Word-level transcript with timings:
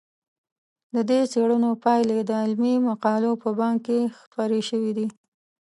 د 0.93 0.95
دې 1.09 1.19
څېړنو 1.31 1.71
پایلې 1.83 2.19
د 2.23 2.31
علمي 2.43 2.75
مقالو 2.89 3.31
په 3.43 3.49
بانک 3.59 3.77
کې 3.87 3.99
خپرې 4.19 4.61
شوي 4.69 4.91
دي. 4.97 5.07